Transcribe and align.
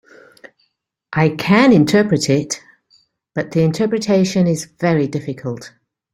I 1.13 1.29
can 1.29 1.71
interpret 1.71 2.27
it, 2.27 2.59
but 3.35 3.51
the 3.51 3.61
interpretation 3.61 4.47
is 4.47 4.65
very 4.65 5.05
difficult. 5.05 5.73